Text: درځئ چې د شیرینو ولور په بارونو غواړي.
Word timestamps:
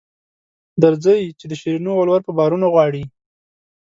درځئ 0.83 1.21
چې 1.39 1.45
د 1.47 1.53
شیرینو 1.61 1.91
ولور 1.97 2.21
په 2.25 2.31
بارونو 2.37 2.65
غواړي. 2.73 3.03